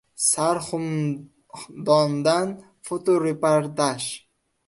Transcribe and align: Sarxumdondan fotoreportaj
Sarxumdondan 0.27 2.47
fotoreportaj 2.87 4.01